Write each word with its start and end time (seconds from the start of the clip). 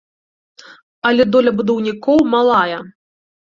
Але 1.09 1.27
доля 1.35 1.53
будаўнікоў 1.61 2.19
малая. 2.35 2.83